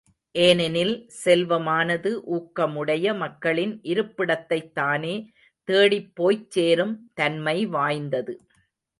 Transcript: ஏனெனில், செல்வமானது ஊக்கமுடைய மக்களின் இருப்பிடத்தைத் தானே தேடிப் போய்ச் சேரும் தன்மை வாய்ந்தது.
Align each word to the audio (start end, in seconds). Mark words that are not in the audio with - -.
ஏனெனில், 0.35 0.93
செல்வமானது 1.25 2.11
ஊக்கமுடைய 2.31 3.15
மக்களின் 3.17 3.79
இருப்பிடத்தைத் 3.83 4.75
தானே 4.75 5.13
தேடிப் 5.67 6.15
போய்ச் 6.15 6.51
சேரும் 6.51 6.95
தன்மை 7.13 7.65
வாய்ந்தது. 7.67 8.35